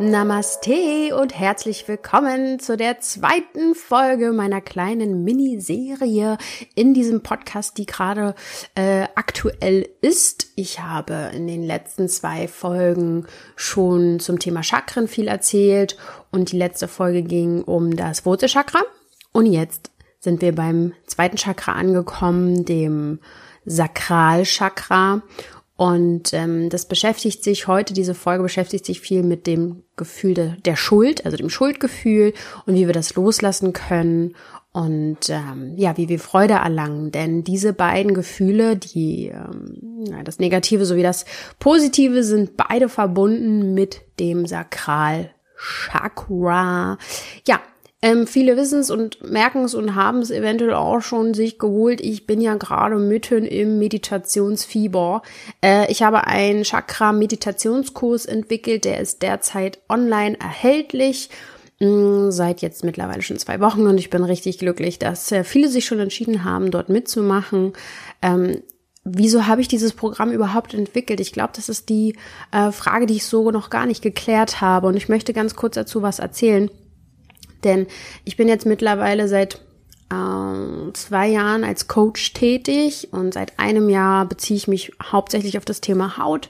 [0.00, 6.38] Namaste und herzlich willkommen zu der zweiten Folge meiner kleinen Miniserie
[6.76, 8.36] in diesem Podcast, die gerade
[8.76, 10.52] äh, aktuell ist.
[10.54, 13.26] Ich habe in den letzten zwei Folgen
[13.56, 15.96] schon zum Thema Chakren viel erzählt
[16.30, 18.82] und die letzte Folge ging um das Wurzelchakra.
[19.32, 19.90] Und jetzt
[20.20, 23.18] sind wir beim zweiten Chakra angekommen, dem
[23.64, 25.22] Sakralchakra.
[25.78, 30.50] Und ähm, das beschäftigt sich heute, diese Folge beschäftigt sich viel mit dem Gefühl de,
[30.64, 32.32] der Schuld, also dem Schuldgefühl
[32.66, 34.34] und wie wir das loslassen können
[34.72, 37.12] und ähm, ja, wie wir Freude erlangen.
[37.12, 41.26] Denn diese beiden Gefühle, die ähm, das Negative sowie das
[41.60, 46.98] Positive, sind beide verbunden mit dem Sakralchakra.
[47.46, 47.60] Ja,
[48.00, 52.00] ähm, viele wissen es und merken es und haben es eventuell auch schon sich geholt.
[52.00, 55.22] Ich bin ja gerade mitten im Meditationsfieber.
[55.64, 61.28] Äh, ich habe einen Chakra-Meditationskurs entwickelt, der ist derzeit online erhältlich
[61.80, 65.68] mm, seit jetzt mittlerweile schon zwei Wochen und ich bin richtig glücklich, dass äh, viele
[65.68, 67.72] sich schon entschieden haben, dort mitzumachen.
[68.22, 68.62] Ähm,
[69.02, 71.18] wieso habe ich dieses Programm überhaupt entwickelt?
[71.18, 72.14] Ich glaube, das ist die
[72.52, 75.74] äh, Frage, die ich so noch gar nicht geklärt habe und ich möchte ganz kurz
[75.74, 76.70] dazu was erzählen.
[77.64, 77.86] Denn
[78.24, 79.60] ich bin jetzt mittlerweile seit
[80.10, 85.64] äh, zwei Jahren als Coach tätig und seit einem Jahr beziehe ich mich hauptsächlich auf
[85.64, 86.48] das Thema Haut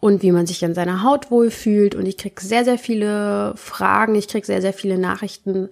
[0.00, 1.94] und wie man sich an seiner Haut wohlfühlt.
[1.94, 5.68] Und ich kriege sehr, sehr viele Fragen, ich kriege sehr, sehr viele Nachrichten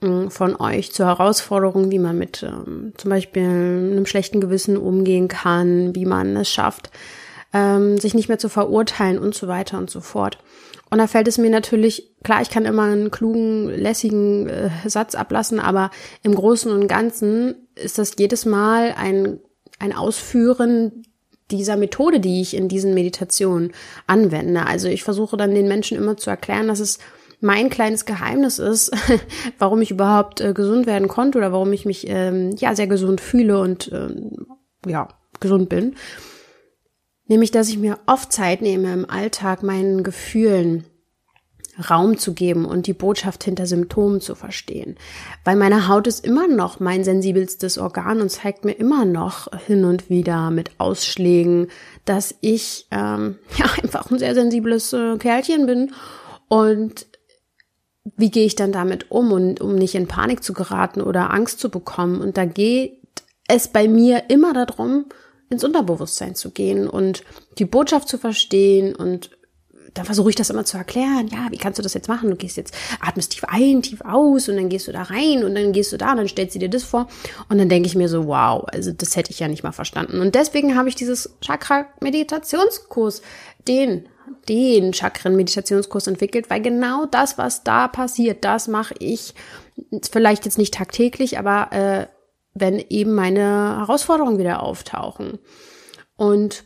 [0.00, 5.28] äh, von euch zur Herausforderung, wie man mit ähm, zum Beispiel einem schlechten Gewissen umgehen
[5.28, 6.90] kann, wie man es schafft,
[7.52, 10.38] ähm, sich nicht mehr zu verurteilen und so weiter und so fort.
[10.90, 15.14] Und da fällt es mir natürlich, klar, ich kann immer einen klugen, lässigen äh, Satz
[15.14, 15.90] ablassen, aber
[16.22, 19.40] im Großen und Ganzen ist das jedes Mal ein,
[19.78, 21.04] ein Ausführen
[21.50, 23.72] dieser Methode, die ich in diesen Meditationen
[24.06, 24.66] anwende.
[24.66, 26.98] Also ich versuche dann den Menschen immer zu erklären, dass es
[27.40, 28.90] mein kleines Geheimnis ist,
[29.58, 33.20] warum ich überhaupt äh, gesund werden konnte oder warum ich mich ähm, ja sehr gesund
[33.20, 34.46] fühle und ähm,
[34.86, 35.08] ja
[35.40, 35.96] gesund bin.
[37.26, 40.84] Nämlich, dass ich mir oft Zeit nehme, im Alltag meinen Gefühlen
[41.90, 44.96] Raum zu geben und die Botschaft hinter Symptomen zu verstehen.
[45.44, 49.84] Weil meine Haut ist immer noch mein sensibelstes Organ und zeigt mir immer noch hin
[49.84, 51.68] und wieder mit Ausschlägen,
[52.04, 55.92] dass ich ähm, ja einfach ein sehr sensibles äh, Kerlchen bin.
[56.48, 57.06] Und
[58.16, 61.58] wie gehe ich dann damit um und um nicht in Panik zu geraten oder Angst
[61.58, 62.20] zu bekommen?
[62.20, 63.00] Und da geht
[63.48, 65.06] es bei mir immer darum,
[65.50, 67.22] ins Unterbewusstsein zu gehen und
[67.58, 69.30] die Botschaft zu verstehen und
[69.94, 71.28] dann versuche ich das immer zu erklären.
[71.28, 72.28] Ja, wie kannst du das jetzt machen?
[72.28, 75.54] Du gehst jetzt, atmest tief ein, tief aus und dann gehst du da rein und
[75.54, 77.08] dann gehst du da und dann stellst du dir das vor.
[77.48, 80.20] Und dann denke ich mir so, wow, also das hätte ich ja nicht mal verstanden.
[80.20, 83.22] Und deswegen habe ich dieses Chakra-Meditationskurs,
[83.68, 84.06] den,
[84.48, 89.34] den Chakren-Meditationskurs entwickelt, weil genau das, was da passiert, das mache ich
[90.10, 92.06] vielleicht jetzt nicht tagtäglich, aber äh,
[92.54, 95.38] wenn eben meine Herausforderungen wieder auftauchen.
[96.16, 96.64] Und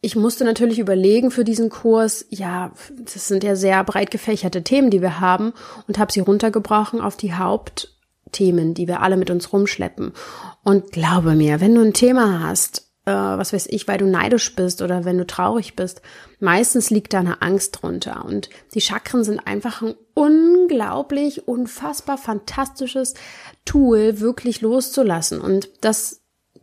[0.00, 2.72] ich musste natürlich überlegen für diesen Kurs, ja,
[3.04, 5.52] das sind ja sehr breit gefächerte Themen, die wir haben
[5.86, 10.12] und habe sie runtergebrochen auf die Hauptthemen, die wir alle mit uns rumschleppen.
[10.64, 14.54] Und glaube mir, wenn du ein Thema hast, äh, was weiß ich, weil du neidisch
[14.54, 16.02] bist oder wenn du traurig bist,
[16.40, 18.24] meistens liegt da eine Angst drunter.
[18.24, 23.14] Und die Chakren sind einfach ein unglaublich, unfassbar fantastisches
[23.64, 25.40] Tool, wirklich loszulassen.
[25.40, 26.22] Und das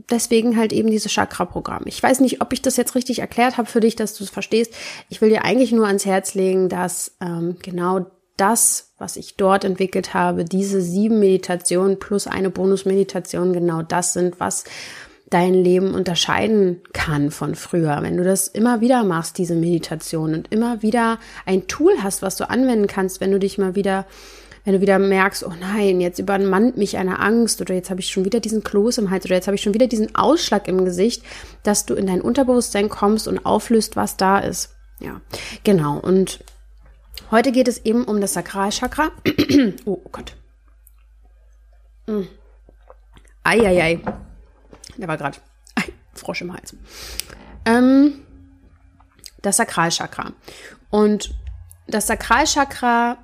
[0.10, 1.84] deswegen halt eben dieses Chakra-Programm.
[1.86, 4.30] Ich weiß nicht, ob ich das jetzt richtig erklärt habe für dich, dass du es
[4.30, 4.74] verstehst.
[5.10, 8.06] Ich will dir eigentlich nur ans Herz legen, dass ähm, genau
[8.38, 14.40] das, was ich dort entwickelt habe, diese sieben Meditationen plus eine Bonusmeditation, genau das sind,
[14.40, 14.64] was
[15.30, 18.00] dein Leben unterscheiden kann von früher.
[18.02, 22.36] Wenn du das immer wieder machst, diese Meditation und immer wieder ein Tool hast, was
[22.36, 24.06] du anwenden kannst, wenn du dich mal wieder
[24.66, 28.12] wenn du wieder merkst, oh nein, jetzt übermannt mich eine Angst oder jetzt habe ich
[28.12, 30.86] schon wieder diesen Kloß im Hals oder jetzt habe ich schon wieder diesen Ausschlag im
[30.86, 31.24] Gesicht,
[31.64, 34.76] dass du in dein Unterbewusstsein kommst und auflöst, was da ist.
[35.00, 35.22] Ja,
[35.64, 35.98] genau.
[35.98, 36.44] Und
[37.32, 39.12] heute geht es eben um das Sakralchakra.
[39.86, 40.36] oh, oh Gott.
[42.06, 42.28] Mm.
[43.44, 44.02] Eieiei.
[45.00, 45.38] Der war gerade
[46.14, 46.76] Frosch im Hals.
[47.66, 48.26] Ähm,
[49.42, 50.34] das Sakralchakra.
[50.90, 51.34] Und
[51.88, 53.18] das Sakralchakra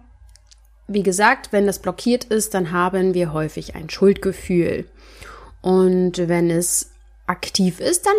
[0.88, 4.86] wie gesagt, wenn das blockiert ist, dann haben wir häufig ein Schuldgefühl.
[5.62, 6.92] Und wenn es
[7.26, 8.16] aktiv ist, dann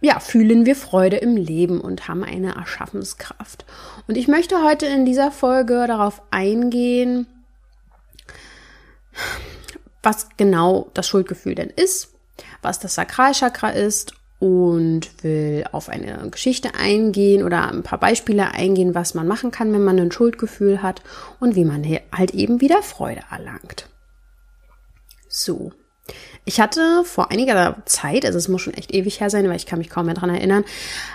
[0.00, 3.64] ja, fühlen wir Freude im Leben und haben eine Erschaffenskraft.
[4.06, 7.26] Und ich möchte heute in dieser Folge darauf eingehen,
[10.02, 12.13] was genau das Schuldgefühl denn ist,
[12.64, 18.94] was das Sakralchakra ist und will auf eine Geschichte eingehen oder ein paar Beispiele eingehen,
[18.94, 21.02] was man machen kann, wenn man ein Schuldgefühl hat
[21.40, 23.88] und wie man halt eben wieder Freude erlangt.
[25.28, 25.72] So.
[26.44, 29.64] Ich hatte vor einiger Zeit, also es muss schon echt ewig her sein, weil ich
[29.64, 30.64] kann mich kaum mehr dran erinnern,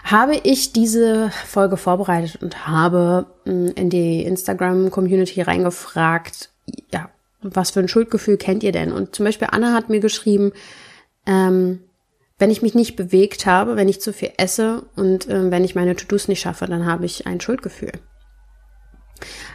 [0.04, 6.50] habe ich diese Folge vorbereitet und habe hm, in die Instagram-Community reingefragt,
[6.92, 7.10] ja,
[7.42, 8.92] was für ein Schuldgefühl kennt ihr denn?
[8.92, 10.52] Und zum Beispiel Anna hat mir geschrieben,
[11.30, 11.80] ähm,
[12.40, 15.76] wenn ich mich nicht bewegt habe, wenn ich zu viel esse und äh, wenn ich
[15.76, 17.92] meine To-Dos nicht schaffe, dann habe ich ein Schuldgefühl.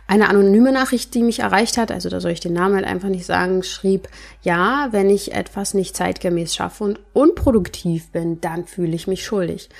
[0.07, 3.09] Eine anonyme Nachricht, die mich erreicht hat, also da soll ich den Namen halt einfach
[3.09, 4.09] nicht sagen, schrieb,
[4.43, 9.71] ja, wenn ich etwas nicht zeitgemäß schaffe und unproduktiv bin, dann fühle ich mich schuldig.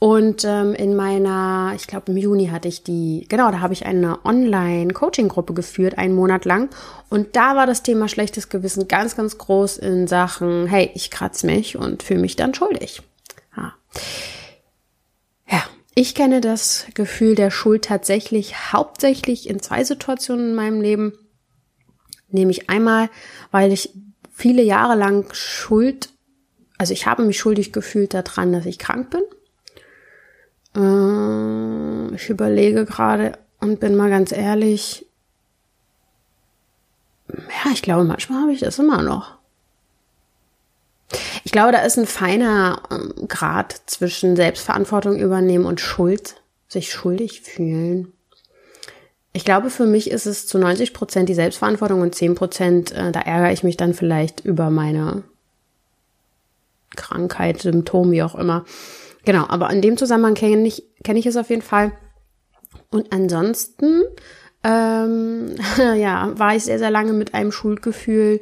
[0.00, 3.84] Und ähm, in meiner, ich glaube im Juni hatte ich die, genau, da habe ich
[3.84, 6.70] eine Online-Coaching-Gruppe geführt, einen Monat lang.
[7.08, 11.46] Und da war das Thema schlechtes Gewissen ganz, ganz groß in Sachen, hey, ich kratze
[11.46, 13.02] mich und fühle mich dann schuldig.
[13.56, 13.74] Ja.
[15.50, 15.64] ja,
[15.96, 21.12] ich kenne das Gefühl der Schuld tatsächlich hauptsächlich in zwei Situationen in meinem Leben.
[22.30, 23.10] Nämlich einmal,
[23.50, 23.90] weil ich
[24.32, 26.10] viele Jahre lang Schuld,
[26.76, 29.22] also ich habe mich schuldig gefühlt daran, dass ich krank bin
[30.78, 35.06] äh, ich überlege gerade und bin mal ganz ehrlich.
[37.28, 39.36] Ja, ich glaube, manchmal habe ich das immer noch.
[41.44, 47.40] Ich glaube, da ist ein feiner ähm, Grad zwischen Selbstverantwortung übernehmen und Schuld, sich schuldig
[47.40, 48.12] fühlen.
[49.32, 53.12] Ich glaube, für mich ist es zu 90 Prozent die Selbstverantwortung und 10 Prozent, äh,
[53.12, 55.22] da ärgere ich mich dann vielleicht über meine
[56.96, 58.64] Krankheit, Symptome, wie auch immer.
[59.28, 61.92] Genau, aber in dem Zusammenhang kenne ich, kenne ich es auf jeden Fall.
[62.88, 64.04] Und ansonsten,
[64.64, 65.54] ähm,
[65.98, 68.40] ja, war ich sehr, sehr lange mit einem Schuldgefühl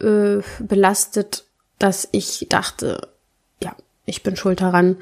[0.00, 1.44] äh, belastet,
[1.80, 3.08] dass ich dachte,
[3.60, 3.74] ja,
[4.04, 4.98] ich bin schuld daran,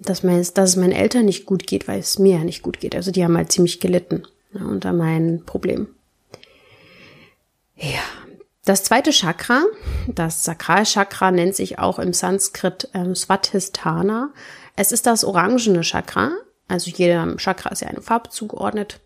[0.00, 2.80] dass, mein, dass es meinen Eltern nicht gut geht, weil es mir ja nicht gut
[2.80, 2.96] geht.
[2.96, 5.86] Also die haben halt ziemlich gelitten ja, unter meinem Problem.
[7.76, 8.02] Ja,
[8.64, 9.62] das zweite Chakra,
[10.08, 14.32] das Sakralchakra, nennt sich auch im Sanskrit ähm, Svatisthana.
[14.80, 16.32] Es ist das orangene Chakra,
[16.66, 19.02] also jeder Chakra ist ja einem Farbe zugeordnet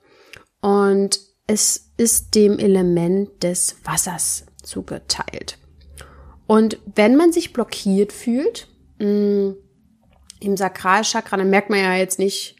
[0.61, 1.19] und
[1.49, 5.59] es ist dem Element des Wassers zugeteilt.
[6.47, 8.69] Und wenn man sich blockiert fühlt,
[9.01, 9.57] mh, mm,
[10.39, 12.55] im Sakralchakra, dann merkt man ja jetzt nicht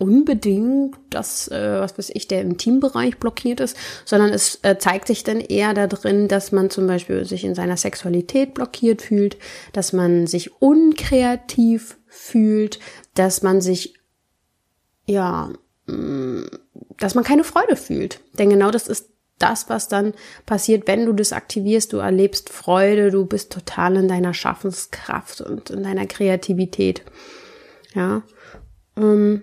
[0.00, 5.24] unbedingt dass, äh, was weiß ich, der Intimbereich blockiert ist, sondern es äh, zeigt sich
[5.24, 9.36] dann eher da drin, dass man zum Beispiel sich in seiner Sexualität blockiert fühlt,
[9.72, 12.78] dass man sich unkreativ fühlt,
[13.14, 13.94] dass man sich,
[15.06, 15.50] ja,
[15.86, 16.42] mm,
[16.98, 18.20] dass man keine Freude fühlt.
[18.34, 20.12] Denn genau das ist das, was dann
[20.44, 21.92] passiert, wenn du das aktivierst.
[21.92, 27.02] Du erlebst Freude, du bist total in deiner Schaffenskraft und in deiner Kreativität.
[27.94, 28.22] Ja.
[28.96, 29.42] Ähm,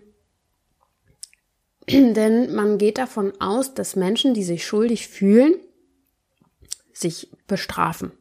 [1.89, 5.55] denn man geht davon aus, dass Menschen, die sich schuldig fühlen,
[6.93, 8.11] sich bestrafen.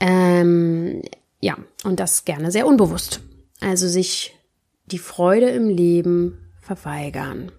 [0.00, 1.02] Ähm,
[1.42, 3.20] ja, und das gerne sehr unbewusst.
[3.60, 4.38] Also sich
[4.86, 7.50] die Freude im Leben verweigern.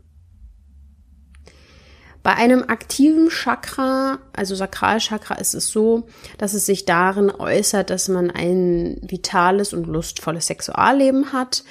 [2.23, 8.07] Bei einem aktiven Chakra, also Sakralchakra, ist es so, dass es sich darin äußert, dass
[8.07, 11.65] man ein vitales und lustvolles Sexualleben hat.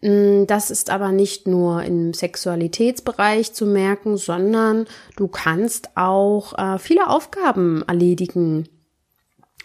[0.00, 6.80] Mm, das ist aber nicht nur im Sexualitätsbereich zu merken, sondern du kannst auch äh,
[6.80, 8.68] viele Aufgaben erledigen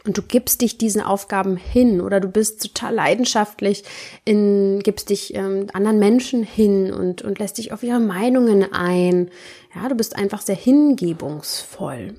[0.08, 3.84] und du gibst dich diesen Aufgaben hin oder du bist total leidenschaftlich
[4.26, 9.30] in, gibst dich ähm, anderen Menschen hin und, und lässt dich auf ihre Meinungen ein.
[9.76, 12.16] Ja, du bist einfach sehr hingebungsvoll.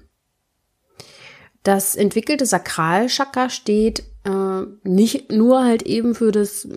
[1.62, 6.68] Das entwickelte Sakralchakra steht äh, nicht nur halt eben für das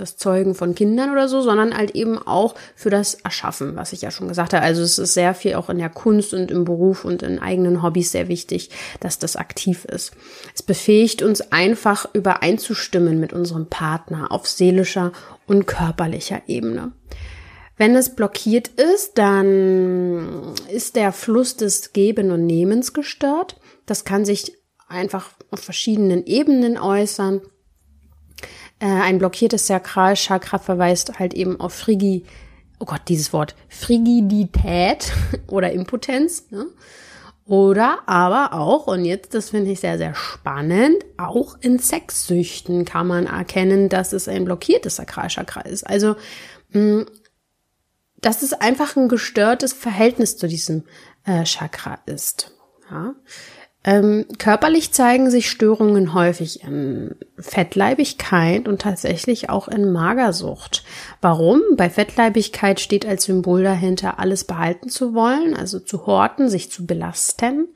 [0.00, 4.02] das Zeugen von Kindern oder so, sondern halt eben auch für das Erschaffen, was ich
[4.02, 4.64] ja schon gesagt habe.
[4.64, 7.82] Also es ist sehr viel auch in der Kunst und im Beruf und in eigenen
[7.82, 10.12] Hobbys sehr wichtig, dass das aktiv ist.
[10.54, 15.12] Es befähigt uns einfach übereinzustimmen mit unserem Partner auf seelischer
[15.46, 16.92] und körperlicher Ebene.
[17.76, 23.58] Wenn es blockiert ist, dann ist der Fluss des Geben und Nehmens gestört.
[23.86, 24.52] Das kann sich
[24.86, 27.40] einfach auf verschiedenen Ebenen äußern.
[28.80, 32.24] Äh, ein blockiertes Sakralchakra verweist halt eben auf Frigi,
[32.78, 35.12] oh Gott, dieses Wort, Frigidität
[35.46, 36.50] oder Impotenz.
[36.50, 36.66] Ne?
[37.44, 43.06] Oder aber auch, und jetzt, das finde ich sehr, sehr spannend, auch in Sexsüchten kann
[43.06, 45.84] man erkennen, dass es ein blockiertes Sakralchakra ist.
[45.84, 46.16] Also,
[46.70, 47.06] mh,
[48.20, 50.84] dass es einfach ein gestörtes Verhältnis zu diesem
[51.24, 52.52] äh, Chakra ist.
[52.90, 53.14] Ja.
[53.82, 60.84] Ähm, körperlich zeigen sich Störungen häufig in Fettleibigkeit und tatsächlich auch in Magersucht.
[61.22, 61.62] Warum?
[61.76, 66.84] Bei Fettleibigkeit steht als Symbol dahinter, alles behalten zu wollen, also zu horten, sich zu
[66.84, 67.68] belasten.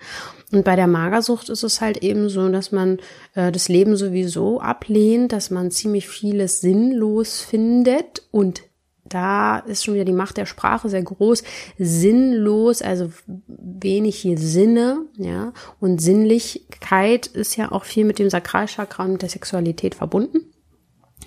[0.53, 2.99] Und bei der Magersucht ist es halt eben so, dass man
[3.35, 8.63] äh, das Leben sowieso ablehnt, dass man ziemlich vieles sinnlos findet und
[9.05, 11.43] da ist schon wieder die Macht der Sprache sehr groß,
[11.79, 13.11] sinnlos, also
[13.47, 19.29] wenig hier Sinne, ja, und Sinnlichkeit ist ja auch viel mit dem Sakralchakra und der
[19.29, 20.51] Sexualität verbunden.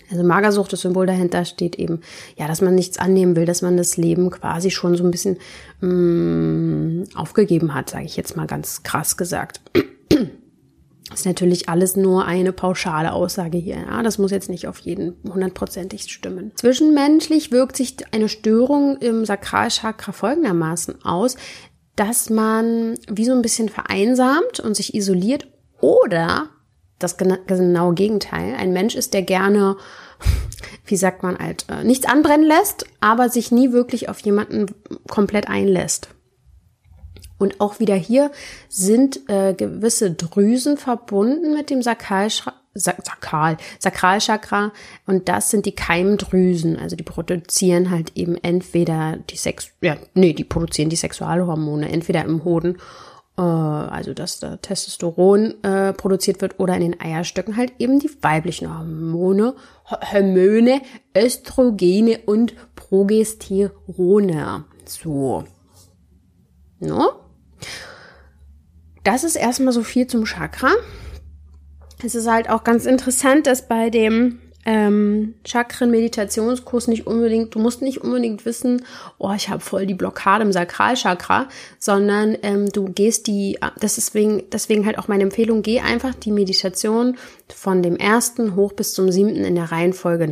[0.10, 2.01] Also Magersucht, das Symbol dahinter steht eben,
[2.38, 5.38] ja, dass man nichts annehmen will, dass man das Leben quasi schon so ein bisschen
[5.81, 9.62] mh, mm, aufgegeben hat, sage ich jetzt mal ganz krass gesagt.
[11.14, 13.78] Ist natürlich alles nur eine pauschale Aussage hier.
[13.78, 14.04] Ja?
[14.04, 16.52] Das muss jetzt nicht auf jeden hundertprozentig stimmen.
[16.56, 21.38] Zwischenmenschlich wirkt sich eine Störung im Sakralchakra folgendermaßen aus,
[21.96, 25.48] dass man wie so ein bisschen vereinsamt und sich isoliert
[25.80, 26.50] oder
[27.00, 28.56] das genaue Gegenteil.
[28.56, 29.78] Ein Mensch ist, der gerne,
[30.86, 34.68] wie sagt man halt, äh, nichts anbrennen lässt, aber sich nie wirklich auf jemanden
[35.08, 36.10] komplett einlässt.
[37.38, 38.32] Und auch wieder hier
[38.67, 42.53] sind äh, gewisse Drüsen verbunden mit dem Sakralchakra.
[42.79, 44.72] Sakral, Sakralchakra
[45.08, 50.34] und das sind die Keimdrüsen, also die produzieren halt eben entweder die Sex, ja, nee,
[50.34, 52.77] die produzieren die Sexualhormone entweder im Hoden,
[53.38, 58.12] äh, also dass da Testosteron äh, produziert wird oder in den Eierstöcken halt eben die
[58.22, 59.56] weiblichen Hormone,
[59.89, 60.82] Hormone,
[61.15, 64.65] Östrogene und Progesterone.
[64.86, 65.44] So.
[66.79, 67.26] No?
[69.08, 70.70] Das ist erstmal so viel zum Chakra.
[72.04, 77.82] Es ist halt auch ganz interessant, dass bei dem ähm, Chakren-Meditationskurs nicht unbedingt, du musst
[77.82, 78.84] nicht unbedingt wissen,
[79.18, 81.48] oh, ich habe voll die Blockade im Sakralchakra,
[81.80, 86.14] sondern ähm, du gehst die, das ist deswegen, deswegen halt auch meine Empfehlung, geh einfach
[86.14, 90.28] die Meditation von dem ersten hoch bis zum siebten in der Reihenfolge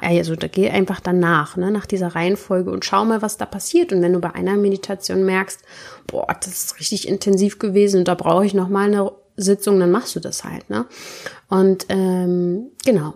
[0.00, 3.92] also da geh einfach danach, ne, nach dieser Reihenfolge und schau mal, was da passiert.
[3.92, 5.60] Und wenn du bei einer Meditation merkst,
[6.06, 9.90] boah, das ist richtig intensiv gewesen und da brauche ich noch mal eine Sitzung, dann
[9.90, 10.86] machst du das halt, ne?
[11.48, 13.14] Und ähm, genau,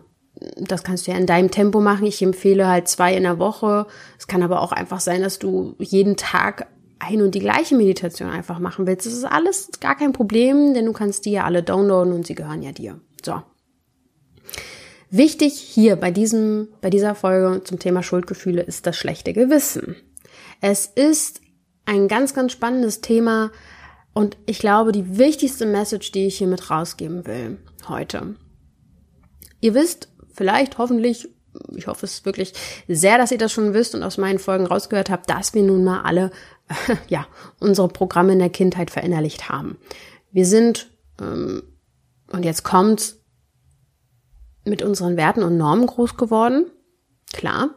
[0.56, 2.06] das kannst du ja in deinem Tempo machen.
[2.06, 3.86] Ich empfehle halt zwei in der Woche.
[4.18, 6.66] Es kann aber auch einfach sein, dass du jeden Tag
[6.98, 9.06] ein und die gleiche Meditation einfach machen willst.
[9.06, 12.34] Das ist alles gar kein Problem, denn du kannst die ja alle downloaden und sie
[12.34, 13.00] gehören ja dir.
[13.24, 13.42] So.
[15.12, 19.95] Wichtig hier bei diesem, bei dieser Folge zum Thema Schuldgefühle ist das schlechte Gewissen.
[20.62, 21.42] Es ist
[21.85, 23.52] ein ganz, ganz spannendes Thema
[24.14, 28.37] und ich glaube, die wichtigste Message, die ich hier mit rausgeben will heute.
[29.61, 31.28] Ihr wisst vielleicht, hoffentlich,
[31.76, 32.54] ich hoffe es wirklich
[32.88, 35.85] sehr, dass ihr das schon wisst und aus meinen Folgen rausgehört habt, dass wir nun
[35.85, 36.31] mal alle,
[37.09, 37.26] ja,
[37.61, 39.76] unsere Programme in der Kindheit verinnerlicht haben.
[40.31, 40.90] Wir sind,
[41.21, 41.64] ähm,
[42.28, 43.22] und jetzt kommt's,
[44.64, 46.71] mit unseren Werten und Normen groß geworden,
[47.33, 47.71] klar.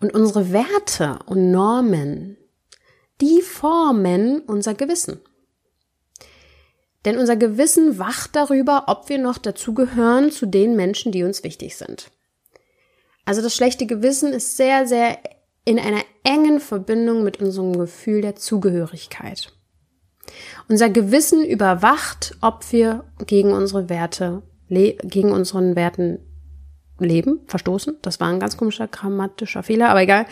[0.00, 2.36] Und unsere Werte und Normen,
[3.20, 5.20] die formen unser Gewissen.
[7.04, 11.76] Denn unser Gewissen wacht darüber, ob wir noch dazugehören zu den Menschen, die uns wichtig
[11.76, 12.10] sind.
[13.24, 15.18] Also das schlechte Gewissen ist sehr, sehr
[15.64, 19.52] in einer engen Verbindung mit unserem Gefühl der Zugehörigkeit.
[20.68, 26.18] Unser Gewissen überwacht, ob wir gegen unsere Werte gegen unseren Werten
[26.98, 27.96] leben, verstoßen.
[28.02, 30.26] Das war ein ganz komischer grammatischer Fehler, aber egal.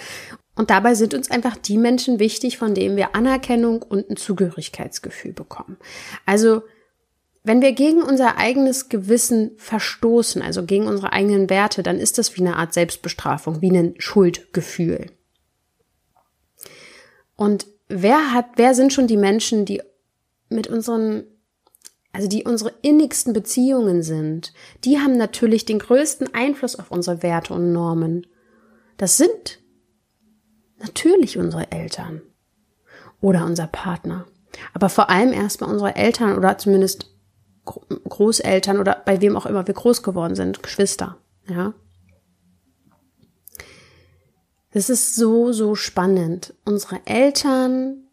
[0.57, 5.33] Und dabei sind uns einfach die Menschen wichtig, von denen wir Anerkennung und ein Zugehörigkeitsgefühl
[5.33, 5.77] bekommen.
[6.25, 6.63] Also,
[7.45, 12.35] wenn wir gegen unser eigenes Gewissen verstoßen, also gegen unsere eigenen Werte, dann ist das
[12.37, 15.11] wie eine Art Selbstbestrafung, wie ein Schuldgefühl.
[17.37, 19.83] Und wer hat, wer sind schon die Menschen, die
[20.49, 21.25] mit unseren
[22.17, 24.55] also die unsere innigsten Beziehungen sind,
[24.85, 28.27] die haben natürlich den größten Einfluss auf unsere Werte und Normen.
[28.97, 29.59] Das sind
[30.79, 32.23] natürlich unsere Eltern
[33.21, 34.25] oder unser Partner.
[34.73, 37.15] Aber vor allem erstmal unsere Eltern oder zumindest
[37.67, 41.75] Großeltern oder bei wem auch immer wir groß geworden sind, Geschwister, ja.
[44.71, 46.55] Das ist so, so spannend.
[46.65, 48.09] Unsere Eltern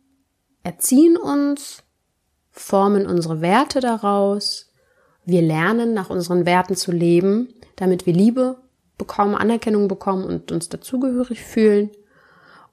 [0.62, 1.83] erziehen uns,
[2.53, 4.72] formen unsere Werte daraus.
[5.25, 8.57] Wir lernen, nach unseren Werten zu leben, damit wir Liebe
[8.98, 11.89] bekommen, Anerkennung bekommen und uns dazugehörig fühlen.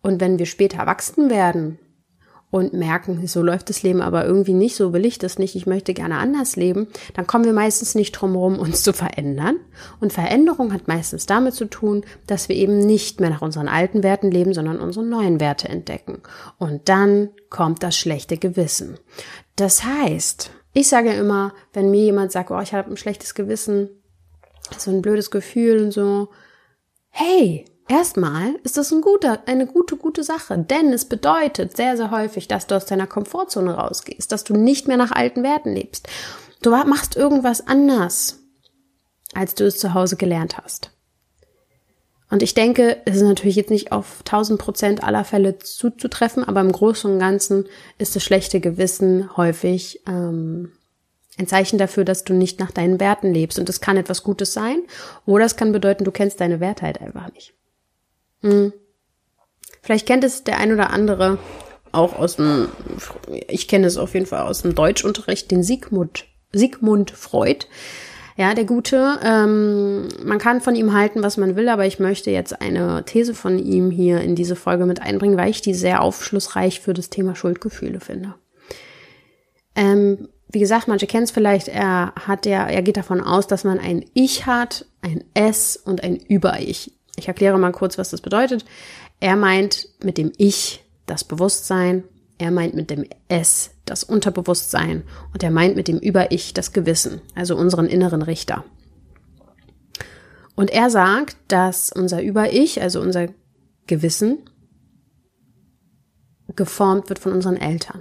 [0.02, 1.78] Und wenn wir später erwachsen werden
[2.50, 5.66] und merken, so läuft das Leben aber irgendwie nicht, so will ich das nicht, ich
[5.66, 9.57] möchte gerne anders leben, dann kommen wir meistens nicht drum herum, uns zu verändern.
[10.00, 14.02] Und Veränderung hat meistens damit zu tun, dass wir eben nicht mehr nach unseren alten
[14.02, 16.23] Werten leben, sondern unsere neuen Werte entdecken.
[16.59, 18.99] Und dann kommt das schlechte Gewissen.
[19.54, 23.90] Das heißt, ich sage immer, wenn mir jemand sagt, oh, ich habe ein schlechtes Gewissen,
[24.76, 26.28] so ein blödes Gefühl und so,
[27.11, 32.12] hey, Erstmal ist das ein guter, eine gute, gute Sache, denn es bedeutet sehr, sehr
[32.12, 36.09] häufig, dass du aus deiner Komfortzone rausgehst, dass du nicht mehr nach alten Werten lebst.
[36.62, 38.38] Du machst irgendwas anders,
[39.35, 40.92] als du es zu Hause gelernt hast.
[42.30, 46.61] Und ich denke, es ist natürlich jetzt nicht auf 1000 Prozent aller Fälle zuzutreffen, aber
[46.61, 47.66] im Großen und Ganzen
[47.99, 50.70] ist das schlechte Gewissen häufig ähm,
[51.38, 53.59] ein Zeichen dafür, dass du nicht nach deinen Werten lebst.
[53.59, 54.80] Und das kann etwas Gutes sein,
[55.26, 57.52] oder es kann bedeuten, du kennst deine Werte halt einfach nicht.
[58.42, 58.73] Hm.
[59.82, 61.38] Vielleicht kennt es der ein oder andere
[61.92, 62.68] auch aus dem,
[63.49, 67.66] ich kenne es auf jeden Fall aus dem Deutschunterricht, den Sigmund, Sigmund Freud.
[68.37, 69.18] Ja, der Gute.
[69.23, 73.35] Ähm, man kann von ihm halten, was man will, aber ich möchte jetzt eine These
[73.35, 77.11] von ihm hier in diese Folge mit einbringen, weil ich die sehr aufschlussreich für das
[77.11, 78.35] Thema Schuldgefühle finde.
[79.75, 83.64] Ähm, wie gesagt, manche kennen es vielleicht, er hat ja, er geht davon aus, dass
[83.64, 86.92] man ein Ich hat, ein Es und ein Über-Ich.
[87.21, 88.65] Ich erkläre mal kurz, was das bedeutet.
[89.21, 92.05] Er meint mit dem Ich das Bewusstsein,
[92.39, 95.03] er meint mit dem Es das Unterbewusstsein
[95.35, 98.65] und er meint mit dem Über-Ich das Gewissen, also unseren inneren Richter.
[100.55, 103.29] Und er sagt, dass unser Über-Ich, also unser
[103.87, 104.39] Gewissen,
[106.57, 108.00] geformt wird von unseren Eltern.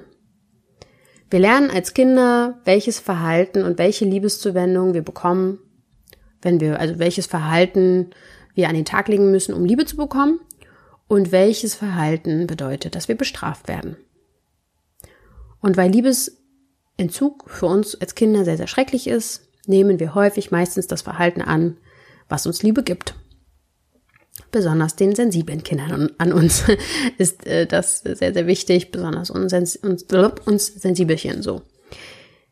[1.29, 5.59] Wir lernen als Kinder, welches Verhalten und welche Liebeszuwendung wir bekommen,
[6.41, 8.11] wenn wir, also welches Verhalten
[8.53, 10.39] wir an den Tag legen müssen, um Liebe zu bekommen
[11.07, 13.97] und welches Verhalten bedeutet, dass wir bestraft werden.
[15.61, 20.87] Und weil Liebesentzug für uns als Kinder sehr, sehr schrecklich ist, nehmen wir häufig meistens
[20.87, 21.77] das Verhalten an,
[22.29, 23.15] was uns Liebe gibt.
[24.51, 26.63] Besonders den sensiblen Kindern an uns
[27.17, 30.05] ist äh, das sehr, sehr wichtig, besonders uns, uns,
[30.45, 31.61] uns Sensibelchen so.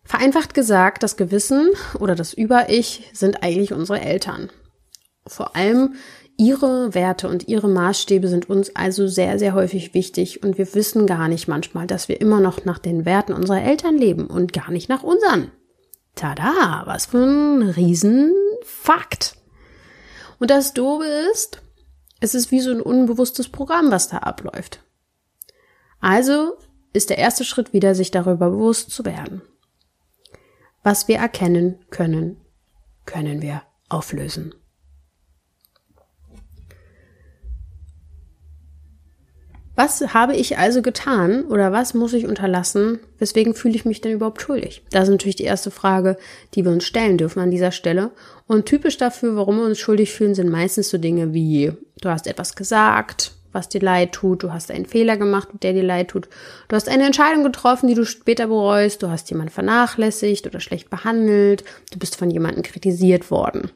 [0.03, 4.49] Vereinfacht gesagt, das Gewissen oder das Über-Ich sind eigentlich unsere Eltern.
[5.27, 5.95] Vor allem
[6.37, 11.07] ihre Werte und ihre Maßstäbe sind uns also sehr, sehr häufig wichtig und wir wissen
[11.07, 14.71] gar nicht manchmal, dass wir immer noch nach den Werten unserer Eltern leben und gar
[14.71, 15.51] nicht nach unseren.
[16.15, 19.35] Tada, was für ein Riesenfakt.
[20.39, 21.61] Und das Dobe ist,
[22.19, 24.83] es ist wie so ein unbewusstes Programm, was da abläuft.
[25.99, 26.57] Also
[26.93, 29.41] ist der erste Schritt wieder, sich darüber bewusst zu werden.
[30.83, 32.41] Was wir erkennen können,
[33.05, 34.53] können wir auflösen.
[39.77, 42.99] Was habe ich also getan oder was muss ich unterlassen?
[43.19, 44.81] Weswegen fühle ich mich denn überhaupt schuldig?
[44.89, 46.17] Das ist natürlich die erste Frage,
[46.55, 48.09] die wir uns stellen dürfen an dieser Stelle.
[48.47, 52.25] Und typisch dafür, warum wir uns schuldig fühlen, sind meistens so Dinge wie, du hast
[52.25, 56.27] etwas gesagt, was dir leid tut, du hast einen Fehler gemacht, der dir leid tut,
[56.69, 60.89] du hast eine Entscheidung getroffen, die du später bereust, du hast jemanden vernachlässigt oder schlecht
[60.89, 63.69] behandelt, du bist von jemandem kritisiert worden.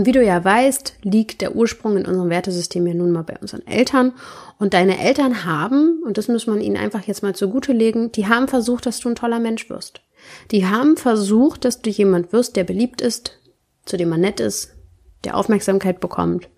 [0.00, 3.36] Und wie du ja weißt, liegt der Ursprung in unserem Wertesystem ja nun mal bei
[3.38, 4.14] unseren Eltern.
[4.58, 8.26] Und deine Eltern haben, und das muss man ihnen einfach jetzt mal zugute legen, die
[8.26, 10.00] haben versucht, dass du ein toller Mensch wirst.
[10.52, 13.38] Die haben versucht, dass du jemand wirst, der beliebt ist,
[13.84, 14.72] zu dem man nett ist,
[15.24, 16.48] der Aufmerksamkeit bekommt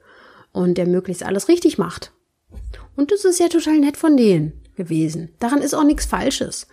[0.53, 2.13] und der möglichst alles richtig macht.
[2.95, 5.31] Und das ist ja total nett von denen gewesen.
[5.41, 6.69] Daran ist auch nichts Falsches.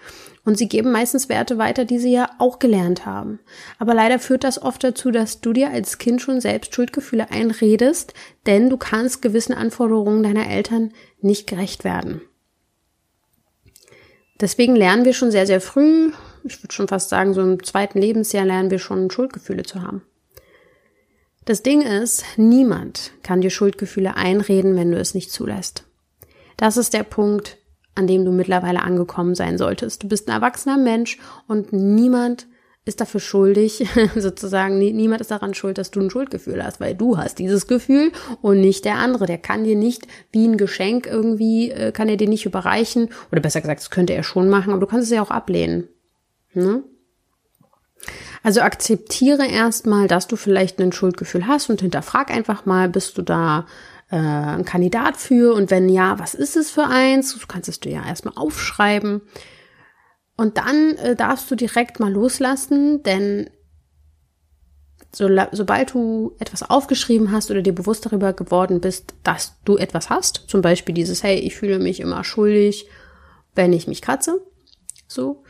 [0.50, 3.38] Und sie geben meistens Werte weiter, die sie ja auch gelernt haben.
[3.78, 8.16] Aber leider führt das oft dazu, dass du dir als Kind schon selbst Schuldgefühle einredest,
[8.48, 12.22] denn du kannst gewissen Anforderungen deiner Eltern nicht gerecht werden.
[14.42, 18.00] Deswegen lernen wir schon sehr, sehr früh, ich würde schon fast sagen, so im zweiten
[18.00, 20.02] Lebensjahr lernen wir schon Schuldgefühle zu haben.
[21.46, 25.84] Das Ding ist, niemand kann dir Schuldgefühle einreden, wenn du es nicht zulässt.
[26.58, 27.60] Das ist der Punkt,
[27.95, 30.04] an dem du mittlerweile angekommen sein solltest.
[30.04, 32.47] Du bist ein erwachsener Mensch und niemand
[32.86, 37.17] ist dafür schuldig, sozusagen, niemand ist daran schuld, dass du ein Schuldgefühl hast, weil du
[37.17, 39.25] hast dieses Gefühl und nicht der andere.
[39.25, 43.41] Der kann dir nicht wie ein Geschenk irgendwie, äh, kann er dir nicht überreichen, oder
[43.41, 45.88] besser gesagt, das könnte er schon machen, aber du kannst es ja auch ablehnen.
[46.54, 46.84] Ne?
[48.43, 53.21] Also akzeptiere erstmal, dass du vielleicht ein Schuldgefühl hast und hinterfrag einfach mal, bist du
[53.21, 53.65] da
[54.12, 55.54] äh, ein Kandidat für?
[55.54, 57.38] Und wenn ja, was ist es für eins?
[57.38, 59.22] Du kannst es dir ja erstmal aufschreiben.
[60.36, 63.50] Und dann äh, darfst du direkt mal loslassen, denn
[65.12, 70.10] so, sobald du etwas aufgeschrieben hast oder dir bewusst darüber geworden bist, dass du etwas
[70.10, 72.88] hast, zum Beispiel dieses, hey, ich fühle mich immer schuldig,
[73.56, 74.41] wenn ich mich kratze,
[75.08, 75.43] so.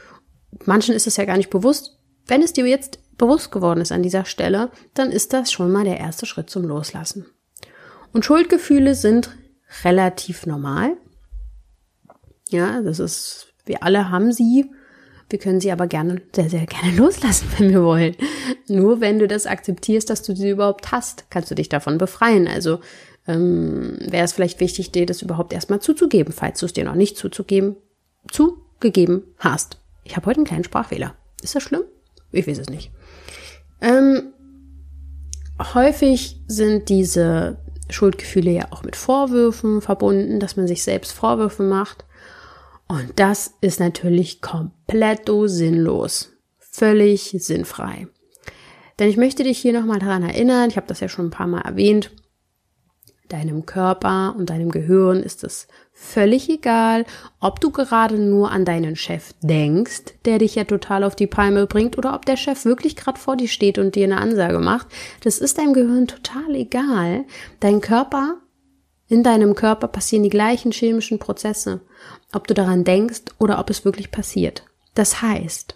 [0.66, 2.00] Manchen ist es ja gar nicht bewusst.
[2.26, 5.84] Wenn es dir jetzt bewusst geworden ist an dieser Stelle, dann ist das schon mal
[5.84, 7.28] der erste Schritt zum Loslassen.
[8.14, 9.30] Und Schuldgefühle sind
[9.84, 10.98] relativ normal.
[12.50, 14.70] Ja, das ist, wir alle haben sie.
[15.30, 18.16] Wir können sie aber gerne, sehr, sehr gerne loslassen, wenn wir wollen.
[18.68, 22.48] Nur wenn du das akzeptierst, dass du sie überhaupt hast, kannst du dich davon befreien.
[22.48, 22.80] Also
[23.28, 26.96] ähm, wäre es vielleicht wichtig, dir das überhaupt erstmal zuzugeben, falls du es dir noch
[26.96, 27.76] nicht zuzugeben,
[28.32, 29.78] zugegeben hast.
[30.04, 31.14] Ich habe heute einen kleinen Sprachfehler.
[31.44, 31.84] Ist das schlimm?
[32.32, 32.92] Ich weiß es nicht.
[33.82, 34.34] Ähm,
[35.74, 37.60] häufig sind diese
[37.94, 42.06] Schuldgefühle ja auch mit Vorwürfen verbunden, dass man sich selbst Vorwürfe macht.
[42.88, 46.32] Und das ist natürlich komplett sinnlos.
[46.58, 48.08] Völlig sinnfrei.
[48.98, 51.48] Denn ich möchte dich hier nochmal daran erinnern, ich habe das ja schon ein paar
[51.48, 52.12] Mal erwähnt,
[53.30, 57.06] deinem Körper und deinem Gehirn ist es völlig egal,
[57.40, 61.68] ob du gerade nur an deinen Chef denkst, der dich ja total auf die Palme
[61.68, 64.88] bringt, oder ob der Chef wirklich gerade vor dir steht und dir eine Ansage macht.
[65.24, 67.26] Das ist deinem Gehirn total egal.
[67.60, 68.38] Dein Körper,
[69.08, 71.82] in deinem Körper passieren die gleichen chemischen Prozesse,
[72.34, 74.64] ob du daran denkst oder ob es wirklich passiert.
[74.96, 75.76] Das heißt,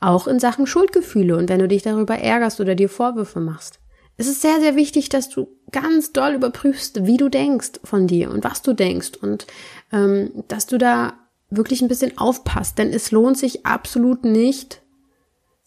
[0.00, 3.80] auch in Sachen Schuldgefühle und wenn du dich darüber ärgerst oder dir Vorwürfe machst,
[4.16, 8.30] es ist sehr, sehr wichtig, dass du ganz doll überprüfst, wie du denkst von dir
[8.30, 9.46] und was du denkst und
[9.92, 11.14] ähm, dass du da
[11.50, 14.82] wirklich ein bisschen aufpasst, denn es lohnt sich absolut nicht,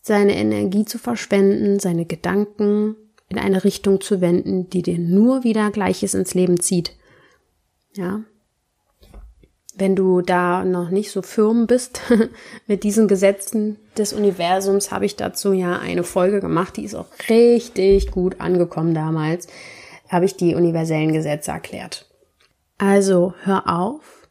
[0.01, 2.95] seine Energie zu verschwenden, seine Gedanken
[3.27, 6.93] in eine Richtung zu wenden, die dir nur wieder Gleiches ins Leben zieht.
[7.93, 8.21] Ja,
[9.75, 12.01] wenn du da noch nicht so firm bist
[12.67, 17.07] mit diesen Gesetzen des Universums, habe ich dazu ja eine Folge gemacht, die ist auch
[17.29, 19.47] richtig gut angekommen damals.
[20.09, 22.09] Habe ich die universellen Gesetze erklärt.
[22.77, 24.29] Also hör auf,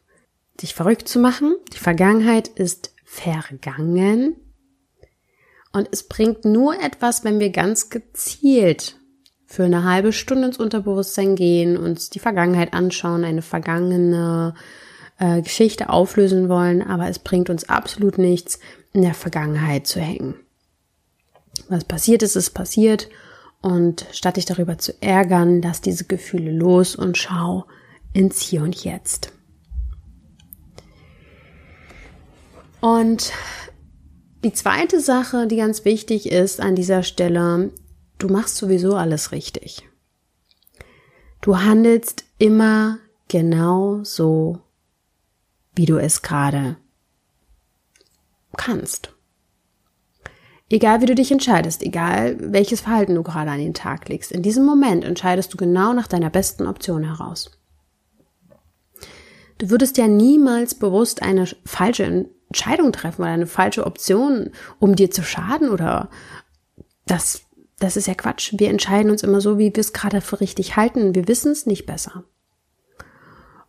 [0.61, 1.55] dich verrückt zu machen.
[1.73, 4.35] Die Vergangenheit ist vergangen.
[5.73, 8.97] Und es bringt nur etwas, wenn wir ganz gezielt
[9.45, 14.55] für eine halbe Stunde ins Unterbewusstsein gehen, uns die Vergangenheit anschauen, eine vergangene
[15.19, 18.59] äh, Geschichte auflösen wollen, aber es bringt uns absolut nichts,
[18.93, 20.35] in der Vergangenheit zu hängen.
[21.69, 23.09] Was passiert ist, ist passiert
[23.67, 27.65] und statt dich darüber zu ärgern, lass diese Gefühle los und schau
[28.13, 29.33] ins Hier und Jetzt.
[32.79, 33.33] Und
[34.45, 37.73] die zweite Sache, die ganz wichtig ist an dieser Stelle,
[38.19, 39.85] du machst sowieso alles richtig.
[41.41, 44.61] Du handelst immer genau so,
[45.75, 46.77] wie du es gerade
[48.55, 49.13] kannst.
[50.69, 54.41] Egal wie du dich entscheidest, egal welches Verhalten du gerade an den Tag legst, in
[54.41, 57.51] diesem Moment entscheidest du genau nach deiner besten Option heraus.
[59.59, 65.09] Du würdest ja niemals bewusst eine falsche Entscheidung treffen oder eine falsche Option, um dir
[65.09, 66.09] zu schaden oder
[67.05, 67.43] das,
[67.79, 68.53] das ist ja Quatsch.
[68.57, 71.15] Wir entscheiden uns immer so, wie wir es gerade für richtig halten.
[71.15, 72.25] Wir wissen es nicht besser.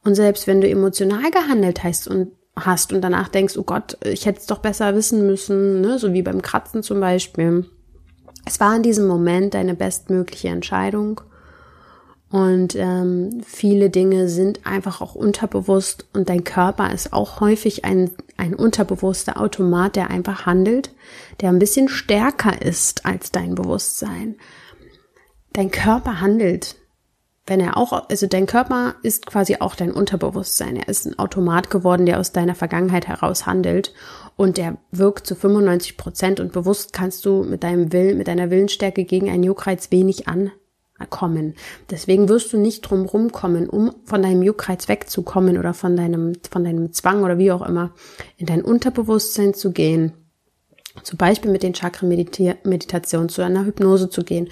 [0.03, 2.33] Und selbst wenn du emotional gehandelt hast und
[2.67, 5.99] hast und danach denkst, oh Gott, ich hätte es doch besser wissen müssen, ne?
[5.99, 7.67] so wie beim Kratzen zum Beispiel.
[8.45, 11.21] Es war in diesem Moment deine bestmögliche Entscheidung.
[12.31, 18.11] Und ähm, viele Dinge sind einfach auch unterbewusst und dein Körper ist auch häufig ein,
[18.37, 20.91] ein unterbewusster Automat, der einfach handelt,
[21.41, 24.37] der ein bisschen stärker ist als dein Bewusstsein.
[25.55, 26.77] Dein Körper handelt
[27.49, 30.77] wenn er auch, also dein Körper ist quasi auch dein Unterbewusstsein.
[30.77, 33.95] Er ist ein Automat geworden, der aus deiner Vergangenheit heraus handelt
[34.37, 38.51] und der wirkt zu 95 Prozent und bewusst kannst du mit deinem Willen, mit deiner
[38.51, 41.55] Willensstärke gegen einen Juckreiz wenig ankommen.
[41.91, 46.65] Deswegen wirst du nicht drum rumkommen, um von deinem Juckreiz wegzukommen oder von deinem, von
[46.65, 47.95] deinem Zwang oder wie auch immer,
[48.37, 50.13] in dein Unterbewusstsein zu gehen.
[51.03, 54.49] Zum Beispiel mit den Chakren-Meditationen zu einer Hypnose zu gehen,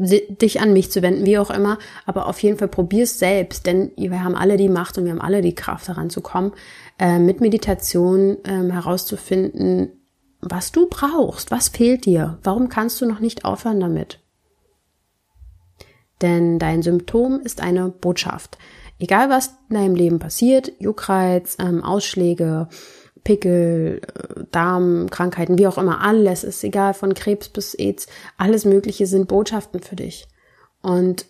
[0.00, 1.78] dich an mich zu wenden, wie auch immer.
[2.06, 5.20] Aber auf jeden Fall probier's selbst, denn wir haben alle die Macht und wir haben
[5.20, 6.52] alle die Kraft daran zu kommen,
[6.98, 9.92] äh, mit Meditation äh, herauszufinden,
[10.40, 14.20] was du brauchst, was fehlt dir, warum kannst du noch nicht aufhören damit?
[16.22, 18.58] Denn dein Symptom ist eine Botschaft.
[18.98, 22.68] Egal was in deinem Leben passiert, Juckreiz, ähm, Ausschläge,
[23.24, 28.06] Pickel, äh, Darmkrankheiten, wie auch immer, alles ist egal, von Krebs bis AIDS,
[28.36, 30.26] alles Mögliche sind Botschaften für dich.
[30.82, 31.26] Und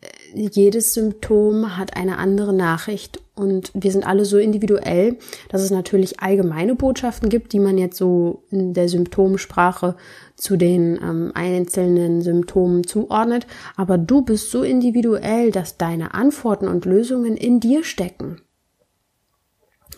[0.00, 5.16] äh, jedes Symptom hat eine andere Nachricht und wir sind alle so individuell,
[5.48, 9.96] dass es natürlich allgemeine Botschaften gibt, die man jetzt so in der Symptomsprache
[10.36, 13.48] zu den ähm, einzelnen Symptomen zuordnet.
[13.76, 18.40] Aber du bist so individuell, dass deine Antworten und Lösungen in dir stecken.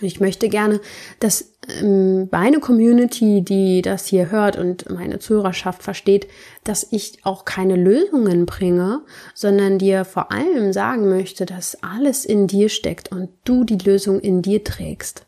[0.01, 0.81] Ich möchte gerne,
[1.21, 6.29] dass ähm, meine Community, die das hier hört und meine Zuhörerschaft versteht,
[6.65, 9.03] dass ich auch keine Lösungen bringe,
[9.35, 14.21] sondern dir vor allem sagen möchte, dass alles in dir steckt und du die Lösung
[14.21, 15.27] in dir trägst.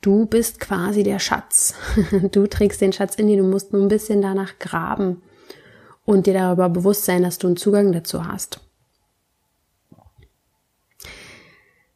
[0.00, 1.74] Du bist quasi der Schatz.
[2.32, 5.22] Du trägst den Schatz in dir, du musst nur ein bisschen danach graben
[6.04, 8.60] und dir darüber bewusst sein, dass du einen Zugang dazu hast.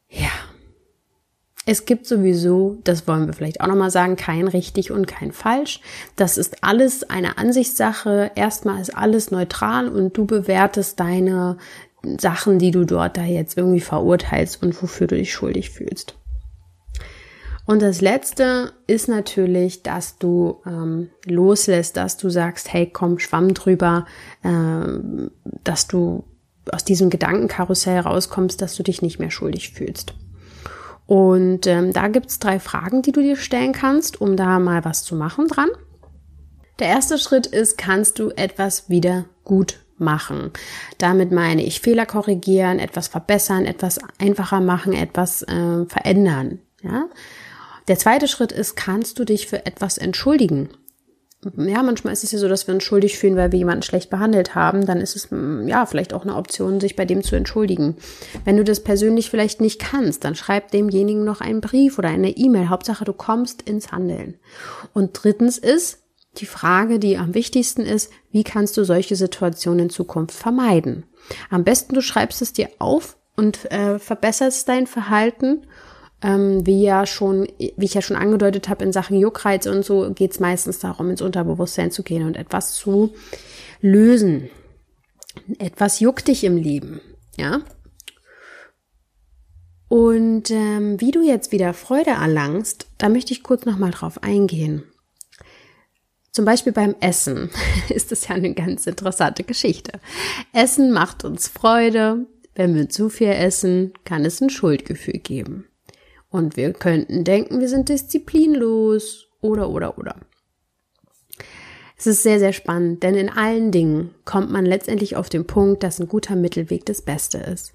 [0.09, 0.44] Ja.
[1.67, 5.81] Es gibt sowieso, das wollen wir vielleicht auch nochmal sagen, kein richtig und kein falsch.
[6.15, 8.31] Das ist alles eine Ansichtssache.
[8.35, 11.57] Erstmal ist alles neutral und du bewertest deine
[12.21, 16.17] Sachen, die du dort da jetzt irgendwie verurteilst und wofür du dich schuldig fühlst.
[17.67, 23.55] Und das Letzte ist natürlich, dass du ähm, loslässt, dass du sagst, hey, komm, schwamm
[23.55, 24.05] drüber,
[24.43, 25.31] ähm,
[25.63, 26.25] dass du
[26.71, 30.15] aus diesem Gedankenkarussell rauskommst, dass du dich nicht mehr schuldig fühlst.
[31.07, 35.05] Und ähm, da gibt's drei Fragen, die du dir stellen kannst, um da mal was
[35.05, 35.69] zu machen dran.
[36.79, 40.51] Der erste Schritt ist, kannst du etwas wieder gut machen.
[40.99, 46.59] Damit meine ich Fehler korrigieren, etwas verbessern, etwas einfacher machen, etwas äh, verändern.
[46.83, 47.07] Ja?
[47.87, 50.71] Der zweite Schritt ist, kannst du dich für etwas entschuldigen?
[51.57, 54.11] Ja, manchmal ist es ja so, dass wir uns schuldig fühlen, weil wir jemanden schlecht
[54.11, 54.87] behandelt haben.
[54.87, 57.97] Dann ist es mm, ja vielleicht auch eine Option, sich bei dem zu entschuldigen.
[58.45, 62.31] Wenn du das persönlich vielleicht nicht kannst, dann schreib demjenigen noch einen Brief oder eine
[62.31, 62.69] E-Mail.
[62.69, 64.35] Hauptsache, du kommst ins Handeln.
[64.93, 65.99] Und drittens ist
[66.39, 71.05] die Frage, die am wichtigsten ist, wie kannst du solche Situationen in Zukunft vermeiden?
[71.51, 75.67] Am besten du schreibst es dir auf und äh, verbesserst dein Verhalten
[76.25, 80.11] ähm, wie ja schon, wie ich ja schon angedeutet habe, in Sachen Juckreiz und so
[80.13, 83.13] geht es meistens darum, ins Unterbewusstsein zu gehen und etwas zu
[83.81, 84.49] lösen.
[85.59, 87.01] Etwas juckt dich im Leben,
[87.37, 87.61] ja.
[89.89, 94.83] Und ähm, wie du jetzt wieder Freude erlangst, da möchte ich kurz nochmal drauf eingehen.
[96.33, 97.51] Zum Beispiel beim Essen
[97.91, 100.01] ist das ja eine ganz interessante Geschichte.
[100.55, 102.27] Essen macht uns Freude.
[102.55, 105.67] Wenn wir zu viel essen, kann es ein Schuldgefühl geben.
[106.35, 110.17] Und wir könnten denken, wir sind disziplinlos oder oder oder.
[111.97, 115.85] Es ist sehr, sehr spannend, denn in allen Dingen kommt man letztendlich auf den Punkt,
[115.85, 117.73] dass ein guter Mittelweg das Beste ist.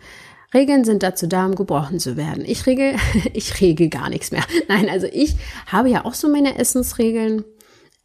[0.54, 2.44] Regeln sind dazu da, um gebrochen zu werden.
[2.46, 2.96] Ich regel,
[3.34, 4.44] ich regel gar nichts mehr.
[4.68, 7.46] Nein, also ich habe ja auch so meine Essensregeln.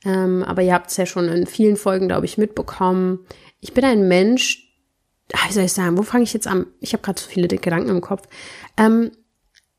[0.05, 3.27] Ähm, aber ihr habt es ja schon in vielen Folgen, glaube ich, mitbekommen.
[3.59, 4.73] Ich bin ein Mensch,
[5.49, 6.67] wie soll ich sagen, wo fange ich jetzt an?
[6.79, 8.29] Ich habe gerade so viele Gedanken im Kopf.
[8.77, 9.11] Ähm,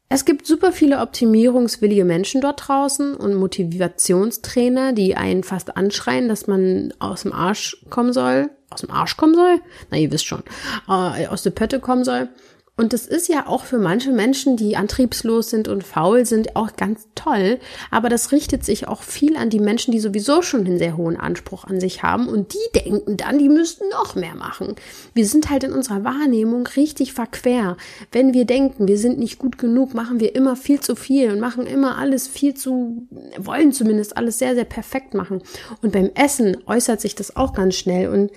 [0.07, 6.45] es gibt super viele optimierungswillige Menschen dort draußen und Motivationstrainer, die einen fast anschreien, dass
[6.45, 8.49] man aus dem Arsch kommen soll.
[8.69, 9.59] Aus dem Arsch kommen soll?
[9.89, 10.43] Na, ihr wisst schon.
[10.87, 12.29] Äh, aus der Pötte kommen soll.
[12.77, 16.75] Und das ist ja auch für manche Menschen, die antriebslos sind und faul sind, auch
[16.75, 17.59] ganz toll.
[17.89, 21.15] Aber das richtet sich auch viel an die Menschen, die sowieso schon einen sehr hohen
[21.15, 22.27] Anspruch an sich haben.
[22.27, 24.75] Und die denken dann, die müssten noch mehr machen.
[25.13, 27.77] Wir sind halt in unserer Wahrnehmung richtig verquer.
[28.11, 31.39] Wenn wir denken, wir sind nicht gut genug, machen wir immer viel zu viel und
[31.39, 33.07] machen immer alles viel zu,
[33.37, 35.41] wollen zumindest alles sehr, sehr perfekt machen.
[35.81, 38.09] Und beim Essen äußert sich das auch ganz schnell.
[38.09, 38.31] Und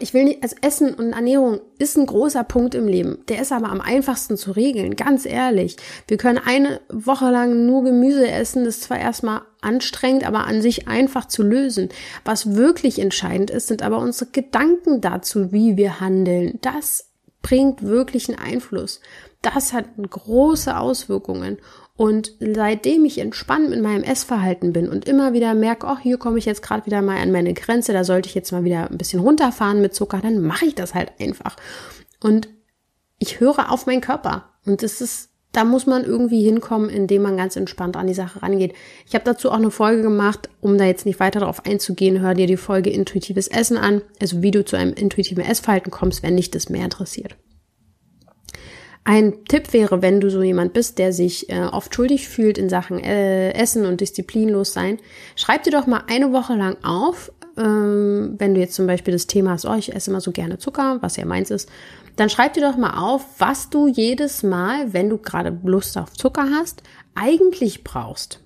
[0.00, 3.18] ich will nicht, also Essen und Ernährung ist ein großer Punkt im Leben.
[3.28, 5.76] Der ist aber am einfachsten zu regeln, ganz ehrlich.
[6.06, 10.62] Wir können eine Woche lang nur Gemüse essen, das ist zwar erstmal anstrengend, aber an
[10.62, 11.88] sich einfach zu lösen.
[12.24, 16.58] Was wirklich entscheidend ist, sind aber unsere Gedanken dazu, wie wir handeln.
[16.62, 17.10] Das
[17.42, 19.00] bringt wirklich einen Einfluss.
[19.42, 21.58] Das hat große Auswirkungen.
[21.98, 26.38] Und seitdem ich entspannt mit meinem Essverhalten bin und immer wieder merke, oh, hier komme
[26.38, 28.98] ich jetzt gerade wieder mal an meine Grenze, da sollte ich jetzt mal wieder ein
[28.98, 31.56] bisschen runterfahren mit Zucker, dann mache ich das halt einfach.
[32.22, 32.48] Und
[33.18, 34.44] ich höre auf meinen Körper.
[34.64, 38.42] Und das ist, da muss man irgendwie hinkommen, indem man ganz entspannt an die Sache
[38.42, 38.74] rangeht.
[39.04, 42.34] Ich habe dazu auch eine Folge gemacht, um da jetzt nicht weiter darauf einzugehen, hör
[42.34, 46.36] dir die Folge Intuitives Essen an, also wie du zu einem intuitiven Essverhalten kommst, wenn
[46.36, 47.36] dich das mehr interessiert.
[49.08, 52.68] Ein Tipp wäre, wenn du so jemand bist, der sich äh, oft schuldig fühlt in
[52.68, 54.98] Sachen äh, Essen und disziplinlos sein,
[55.34, 59.26] schreib dir doch mal eine Woche lang auf, ähm, wenn du jetzt zum Beispiel das
[59.26, 61.70] Thema hast, oh, ich esse immer so gerne Zucker, was ja meins ist,
[62.16, 66.12] dann schreib dir doch mal auf, was du jedes Mal, wenn du gerade Lust auf
[66.12, 66.82] Zucker hast,
[67.14, 68.40] eigentlich brauchst.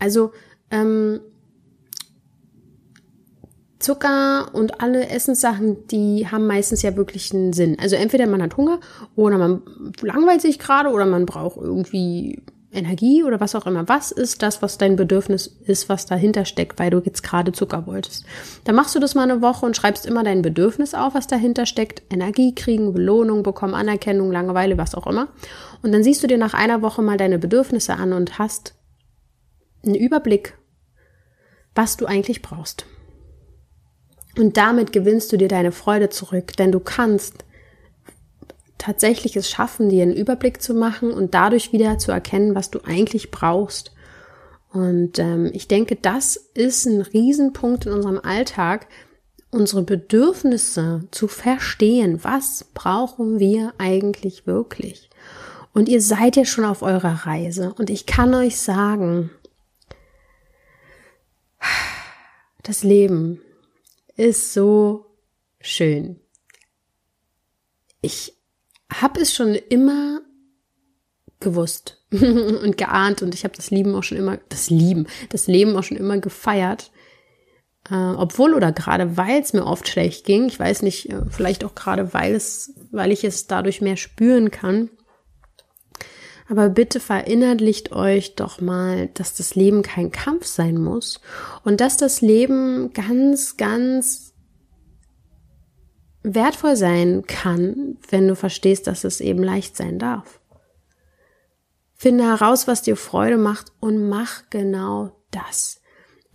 [0.00, 0.32] Also
[0.72, 1.20] ähm,
[3.78, 7.76] Zucker und alle Essenssachen, die haben meistens ja wirklich einen Sinn.
[7.80, 8.80] Also entweder man hat Hunger
[9.14, 9.62] oder man
[10.02, 13.88] langweilt sich gerade oder man braucht irgendwie Energie oder was auch immer.
[13.88, 17.86] Was ist das, was dein Bedürfnis ist, was dahinter steckt, weil du jetzt gerade Zucker
[17.86, 18.24] wolltest?
[18.64, 21.64] Dann machst du das mal eine Woche und schreibst immer dein Bedürfnis auf, was dahinter
[21.64, 22.02] steckt.
[22.10, 25.28] Energie kriegen, Belohnung bekommen, Anerkennung, Langeweile, was auch immer.
[25.82, 28.74] Und dann siehst du dir nach einer Woche mal deine Bedürfnisse an und hast
[29.84, 30.58] einen Überblick,
[31.74, 32.84] was du eigentlich brauchst.
[34.38, 37.44] Und damit gewinnst du dir deine Freude zurück, denn du kannst
[38.78, 42.78] tatsächlich es schaffen, dir einen Überblick zu machen und dadurch wieder zu erkennen, was du
[42.84, 43.92] eigentlich brauchst.
[44.72, 48.86] Und ähm, ich denke, das ist ein Riesenpunkt in unserem Alltag,
[49.50, 52.22] unsere Bedürfnisse zu verstehen.
[52.22, 55.10] Was brauchen wir eigentlich wirklich?
[55.74, 57.74] Und ihr seid ja schon auf eurer Reise.
[57.76, 59.30] Und ich kann euch sagen,
[62.62, 63.40] das Leben
[64.18, 65.06] ist so
[65.60, 66.20] schön.
[68.02, 68.34] Ich
[68.92, 70.20] habe es schon immer
[71.40, 75.76] gewusst und geahnt und ich habe das Lieben auch schon immer, das Lieben, das Leben
[75.76, 76.90] auch schon immer gefeiert.
[77.90, 81.64] Äh, obwohl oder gerade weil es mir oft schlecht ging, ich weiß nicht, äh, vielleicht
[81.64, 84.90] auch gerade weil es, weil ich es dadurch mehr spüren kann.
[86.48, 91.20] Aber bitte verinnerlicht euch doch mal, dass das Leben kein Kampf sein muss
[91.62, 94.32] und dass das Leben ganz, ganz
[96.22, 100.40] wertvoll sein kann, wenn du verstehst, dass es eben leicht sein darf.
[101.94, 105.77] Finde heraus, was dir Freude macht und mach genau das.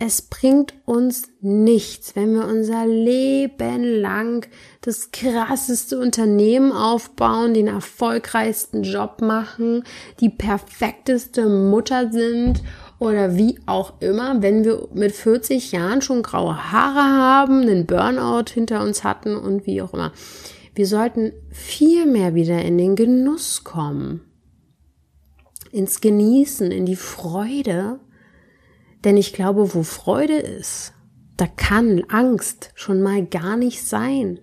[0.06, 4.46] Es bringt uns nichts, wenn wir unser Leben lang
[4.82, 9.82] das krasseste Unternehmen aufbauen, den erfolgreichsten Job machen,
[10.20, 12.62] die perfekteste Mutter sind
[12.98, 18.50] oder wie auch immer, wenn wir mit 40 Jahren schon graue Haare haben, einen Burnout
[18.52, 20.12] hinter uns hatten und wie auch immer.
[20.74, 24.20] Wir sollten viel mehr wieder in den Genuss kommen,
[25.72, 28.00] ins Genießen, in die Freude.
[29.04, 30.92] Denn ich glaube, wo Freude ist,
[31.36, 34.40] da kann Angst schon mal gar nicht sein.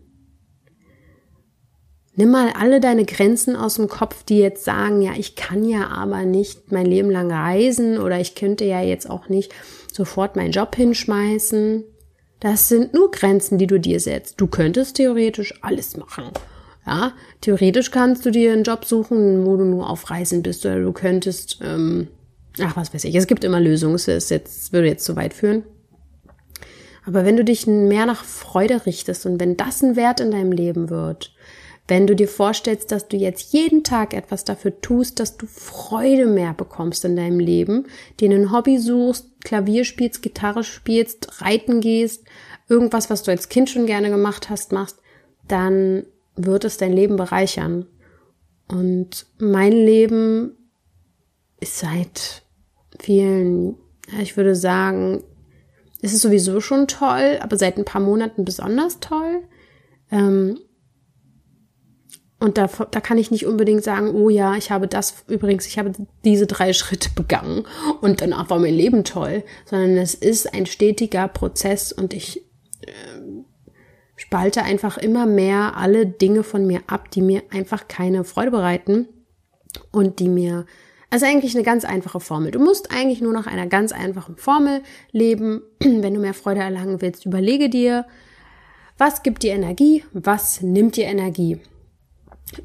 [2.16, 5.88] Nimm mal alle deine Grenzen aus dem Kopf, die jetzt sagen, ja, ich kann ja
[5.88, 9.54] aber nicht mein Leben lang reisen oder ich könnte ja jetzt auch nicht
[9.92, 11.86] sofort meinen Job hinschmeißen.
[12.42, 14.42] Das sind nur Grenzen, die du dir setzt.
[14.42, 16.26] Du könntest theoretisch alles machen.
[16.86, 20.82] Ja, theoretisch kannst du dir einen Job suchen, wo du nur auf Reisen bist oder
[20.82, 22.08] du könntest, ähm,
[22.60, 23.16] ach, was weiß ich.
[23.16, 23.96] Es gibt immer Lösungen.
[23.96, 25.64] Es ist jetzt, würde jetzt zu weit führen.
[27.06, 30.52] Aber wenn du dich mehr nach Freude richtest und wenn das ein Wert in deinem
[30.52, 31.34] Leben wird,
[31.88, 36.28] wenn du dir vorstellst, dass du jetzt jeden Tag etwas dafür tust, dass du Freude
[36.28, 37.88] mehr bekommst in deinem Leben,
[38.20, 42.24] dir ein Hobby suchst, Klavier spielst, Gitarre spielst, reiten gehst,
[42.70, 45.00] irgendwas, was du als Kind schon gerne gemacht hast, machst,
[45.48, 47.88] dann wird es dein Leben bereichern.
[48.70, 50.56] Und mein Leben
[51.62, 52.44] ist seit
[53.00, 53.78] vielen,
[54.20, 55.24] ich würde sagen,
[56.02, 59.44] es ist sowieso schon toll, aber seit ein paar Monaten besonders toll.
[60.12, 60.60] Ähm,
[62.40, 65.78] und da, da kann ich nicht unbedingt sagen, oh ja, ich habe das, übrigens, ich
[65.78, 65.92] habe
[66.26, 67.66] diese drei Schritte begangen
[68.02, 72.44] und danach war mein Leben toll, sondern es ist ein stetiger Prozess und ich
[72.82, 72.92] äh,
[74.16, 79.08] spalte einfach immer mehr alle Dinge von mir ab, die mir einfach keine Freude bereiten
[79.92, 80.66] und die mir,
[81.12, 82.52] also eigentlich eine ganz einfache Formel.
[82.52, 87.02] Du musst eigentlich nur nach einer ganz einfachen Formel leben, wenn du mehr Freude erlangen
[87.02, 87.26] willst.
[87.26, 88.06] Überlege dir,
[88.98, 91.60] was gibt dir Energie, was nimmt dir Energie.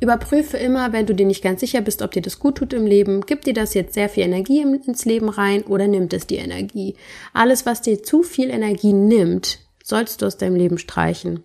[0.01, 2.87] Überprüfe immer, wenn du dir nicht ganz sicher bist, ob dir das gut tut im
[2.87, 6.37] Leben, gibt dir das jetzt sehr viel Energie ins Leben rein oder nimmt es die
[6.37, 6.97] Energie?
[7.33, 11.45] Alles, was dir zu viel Energie nimmt, sollst du aus deinem Leben streichen.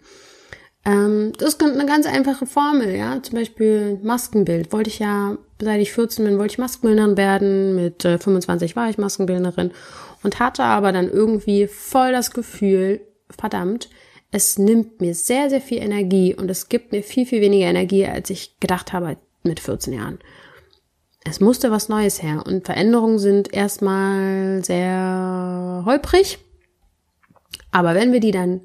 [0.84, 3.22] Ähm, das ist eine ganz einfache Formel, ja.
[3.22, 4.72] Zum Beispiel Maskenbild.
[4.74, 7.76] Wollte ich ja, seit ich 14 bin, wollte ich Maskenbildnerin werden.
[7.76, 9.72] Mit äh, 25 war ich Maskenbildnerin
[10.24, 13.90] und hatte aber dann irgendwie voll das Gefühl, verdammt,
[14.32, 18.06] es nimmt mir sehr, sehr viel Energie und es gibt mir viel, viel weniger Energie,
[18.06, 20.20] als ich gedacht habe mit 14 Jahren.
[21.24, 26.40] Es musste was Neues her und Veränderungen sind erstmal sehr holprig.
[27.72, 28.62] Aber wenn wir die dann,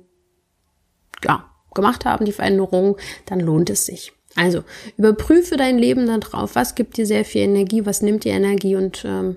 [1.24, 4.12] ja, gemacht haben, die Veränderung, dann lohnt es sich.
[4.34, 4.64] Also
[4.96, 8.74] überprüfe dein Leben dann drauf, was gibt dir sehr viel Energie, was nimmt dir Energie
[8.74, 9.36] und ähm,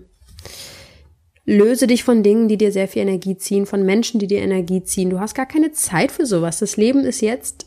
[1.45, 4.83] Löse dich von Dingen, die dir sehr viel Energie ziehen, von Menschen, die dir Energie
[4.83, 5.09] ziehen.
[5.09, 6.59] Du hast gar keine Zeit für sowas.
[6.59, 7.65] Das Leben ist jetzt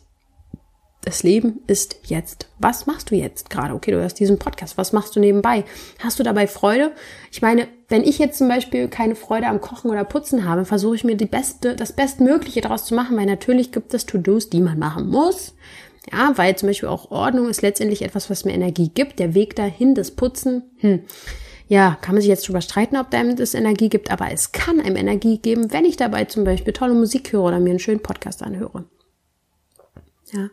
[1.04, 2.48] das Leben ist jetzt.
[2.58, 3.74] Was machst du jetzt gerade?
[3.74, 4.78] Okay, du hörst diesen Podcast.
[4.78, 5.64] Was machst du nebenbei?
[5.98, 6.92] Hast du dabei Freude?
[7.32, 10.94] Ich meine, wenn ich jetzt zum Beispiel keine Freude am Kochen oder Putzen habe, versuche
[10.94, 14.60] ich mir die beste, das Bestmögliche daraus zu machen, weil natürlich gibt es To-Dos, die
[14.60, 15.54] man machen muss.
[16.12, 19.18] Ja, weil zum Beispiel auch Ordnung ist letztendlich etwas, was mir Energie gibt.
[19.18, 21.00] Der Weg dahin, das Putzen, hm,
[21.68, 24.80] ja, kann man sich jetzt drüber streiten, ob einem das Energie gibt, aber es kann
[24.80, 28.02] einem Energie geben, wenn ich dabei zum Beispiel tolle Musik höre oder mir einen schönen
[28.02, 28.84] Podcast anhöre.
[30.32, 30.48] Ja.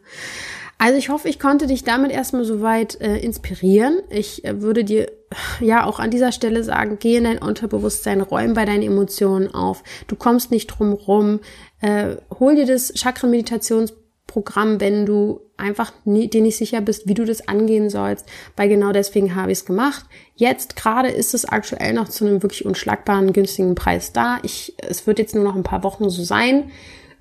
[0.77, 3.99] Also ich hoffe, ich konnte dich damit erstmal soweit äh, inspirieren.
[4.09, 5.11] Ich äh, würde dir
[5.59, 9.83] ja auch an dieser Stelle sagen, geh in dein Unterbewusstsein, räum bei deinen Emotionen auf.
[10.07, 11.41] Du kommst nicht drum rum.
[11.81, 17.25] Äh, hol dir das Chakra-Meditationsprogramm, wenn du einfach nie, dir nicht sicher bist, wie du
[17.25, 18.25] das angehen sollst,
[18.55, 20.05] weil genau deswegen habe ich es gemacht.
[20.35, 24.39] Jetzt gerade ist es aktuell noch zu einem wirklich unschlagbaren, günstigen Preis da.
[24.43, 26.71] Ich, es wird jetzt nur noch ein paar Wochen so sein.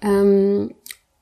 [0.01, 0.75] Ähm,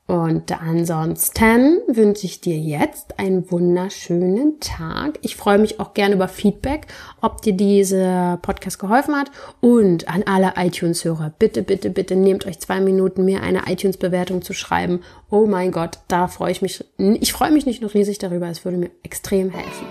[0.06, 5.18] und ansonsten wünsche ich dir jetzt einen wunderschönen Tag.
[5.22, 6.86] Ich freue mich auch gerne über Feedback,
[7.20, 9.32] ob dir dieser Podcast geholfen hat.
[9.60, 14.52] Und an alle iTunes-Hörer, bitte, bitte, bitte nehmt euch zwei Minuten, mir eine iTunes-Bewertung zu
[14.52, 15.00] schreiben.
[15.28, 16.84] Oh mein Gott, da freue ich mich.
[16.98, 19.86] Ich freue mich nicht nur riesig darüber, es würde mir extrem helfen.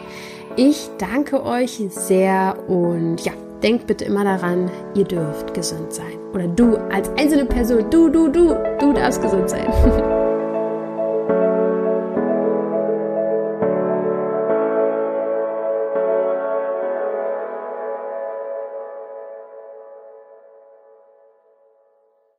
[0.56, 3.34] Ich danke euch sehr und ja,
[3.66, 6.20] denkt bitte immer daran, ihr dürft gesund sein.
[6.34, 9.66] Oder du als einzelne Person, du, du, du, du darfst gesund sein.